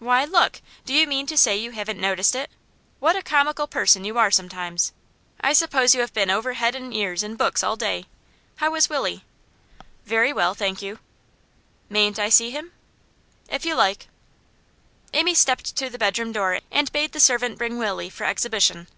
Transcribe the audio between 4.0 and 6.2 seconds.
you are sometimes! I suppose you have